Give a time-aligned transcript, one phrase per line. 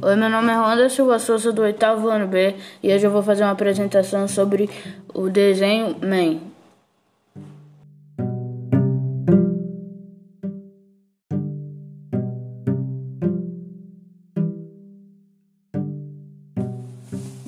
[0.00, 3.20] Oi, meu nome é Ronda Silva Souza do oitavo ano B e hoje eu vou
[3.20, 4.70] fazer uma apresentação sobre
[5.12, 6.38] o desenho Man.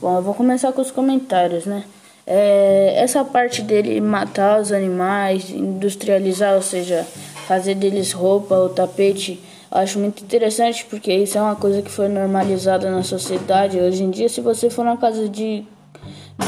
[0.01, 1.85] Bom, eu vou começar com os comentários, né?
[2.27, 7.07] É, essa parte dele matar os animais, industrializar, ou seja,
[7.46, 9.40] fazer deles roupa ou tapete
[9.71, 13.79] Acho muito interessante porque isso é uma coisa que foi normalizada na sociedade.
[13.79, 15.65] Hoje em dia, se você for na casa de,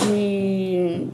[0.07, 1.07] de,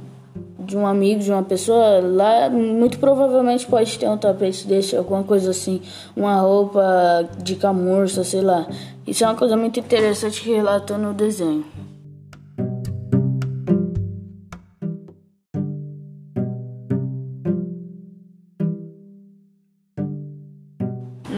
[0.61, 5.23] de um amigo, de uma pessoa, lá muito provavelmente pode ter um tapete desse, alguma
[5.23, 5.83] coisa assim,
[6.17, 8.67] uma roupa de camurça, sei lá.
[9.06, 11.67] Isso é uma coisa muito interessante que relatou no desenho.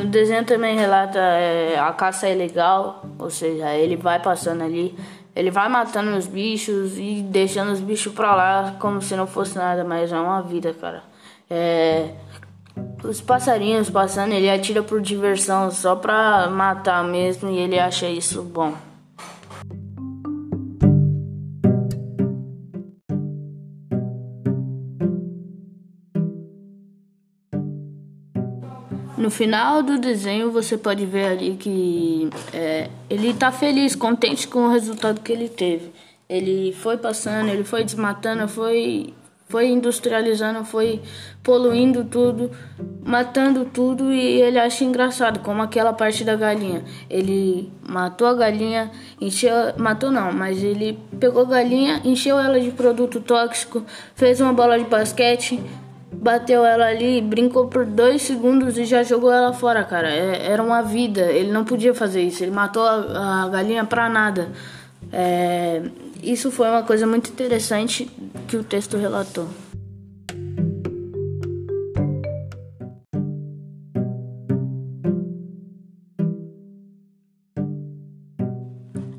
[0.00, 4.96] No desenho também relata é, a caça é ilegal, ou seja, ele vai passando ali,
[5.37, 9.59] ele vai matando os bichos e deixando os bichos pra lá como se não fosse
[9.59, 11.02] nada, mas é uma vida, cara.
[11.51, 12.15] É,
[13.04, 18.43] os passarinhos passando, ele atira por diversão, só pra matar mesmo, e ele acha isso
[18.43, 18.73] bom.
[29.21, 34.60] No final do desenho você pode ver ali que é, ele está feliz, contente com
[34.60, 35.93] o resultado que ele teve.
[36.27, 39.12] Ele foi passando, ele foi desmatando, foi,
[39.46, 41.02] foi industrializando, foi
[41.43, 42.51] poluindo tudo,
[43.04, 46.82] matando tudo e ele acha engraçado, como aquela parte da galinha.
[47.10, 48.90] Ele matou a galinha,
[49.21, 53.84] encheu, matou não, mas ele pegou a galinha, encheu ela de produto tóxico,
[54.15, 55.62] fez uma bola de basquete
[56.21, 60.10] bateu ela ali, brincou por dois segundos e já jogou ela fora, cara.
[60.10, 62.45] É, era uma vida, ele não podia fazer isso.
[62.45, 64.49] Ele matou a, a galinha pra nada.
[65.12, 65.83] É,
[66.22, 68.11] isso foi uma coisa muito interessante
[68.47, 69.49] que o texto relatou.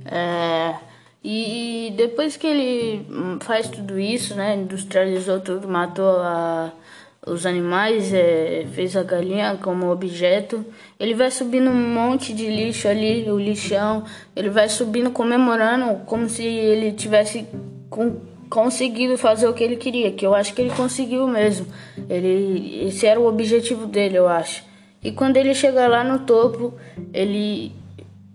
[0.05, 0.75] É,
[1.23, 3.07] e depois que ele
[3.39, 6.71] faz tudo isso, né, industrializou tudo, matou a,
[7.25, 10.65] os animais, é, fez a galinha como objeto.
[10.99, 14.03] Ele vai subindo um monte de lixo ali, o lixão.
[14.35, 17.45] Ele vai subindo comemorando como se ele tivesse
[17.89, 18.17] com,
[18.49, 21.67] conseguido fazer o que ele queria, que eu acho que ele conseguiu mesmo.
[22.09, 24.63] Ele, esse era o objetivo dele, eu acho.
[25.03, 26.73] E quando ele chega lá no topo,
[27.13, 27.71] ele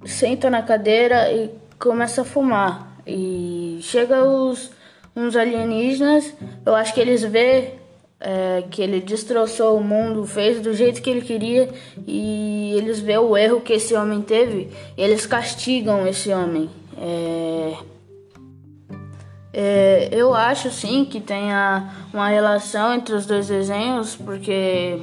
[0.05, 3.01] senta na cadeira e começa a fumar.
[3.07, 4.71] E chega os
[5.15, 7.73] uns alienígenas, eu acho que eles vê
[8.21, 11.69] é, que ele destroçou o mundo, fez do jeito que ele queria
[12.07, 16.71] e eles vê o erro que esse homem teve, eles castigam esse homem.
[16.99, 17.75] É,
[19.53, 25.01] é, eu acho sim que tenha uma relação entre os dois desenhos, porque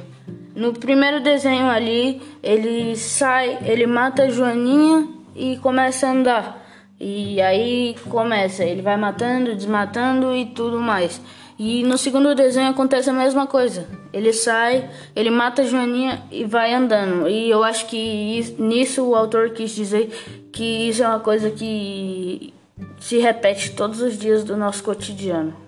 [0.54, 6.64] no primeiro desenho ali ele sai, ele mata a Joaninha e começa a andar.
[7.00, 11.20] E aí começa, ele vai matando, desmatando e tudo mais.
[11.58, 13.86] E no segundo desenho acontece a mesma coisa.
[14.12, 17.28] Ele sai, ele mata a Joaninha e vai andando.
[17.28, 20.08] E eu acho que isso, nisso o autor quis dizer
[20.52, 22.52] que isso é uma coisa que
[22.98, 25.64] se repete todos os dias do nosso cotidiano.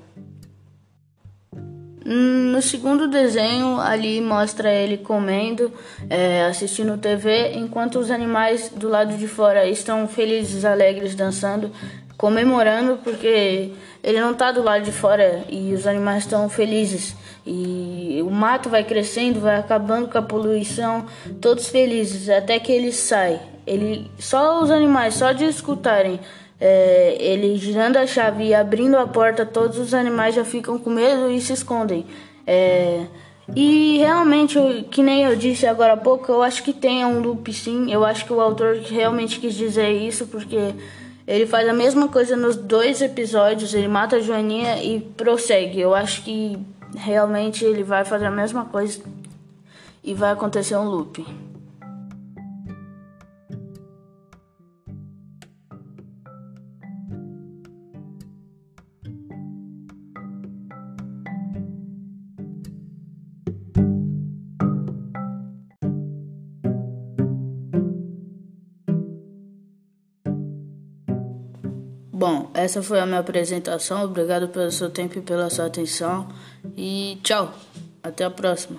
[2.05, 5.73] No segundo desenho, ali mostra ele comendo,
[6.09, 11.73] é, assistindo TV, enquanto os animais do lado de fora estão felizes, alegres, dançando,
[12.17, 13.73] comemorando, porque
[14.03, 17.15] ele não está do lado de fora e os animais estão felizes.
[17.47, 21.07] E o mato vai crescendo, vai acabando com a poluição,
[21.41, 23.41] todos felizes, até que ele sai.
[23.67, 26.21] Ele, só os animais, só de escutarem
[26.61, 30.91] é, ele girando a chave e abrindo a porta, todos os animais já ficam com
[30.91, 32.07] medo e se escondem.
[32.47, 33.05] É,
[33.55, 34.59] e realmente,
[34.91, 37.93] que nem eu disse agora há pouco, eu acho que tem um loop sim.
[37.93, 40.75] Eu acho que o autor realmente quis dizer isso, porque
[41.27, 43.75] ele faz a mesma coisa nos dois episódios.
[43.75, 45.81] Ele mata a Joaninha e prossegue.
[45.81, 46.59] Eu acho que
[46.95, 49.03] realmente ele vai fazer a mesma coisa
[50.05, 51.27] e vai acontecer um loop.
[72.19, 74.03] Bom, essa foi a minha apresentação.
[74.05, 76.27] Obrigado pelo seu tempo e pela sua atenção.
[76.75, 77.53] E tchau.
[78.03, 78.79] Até a próxima.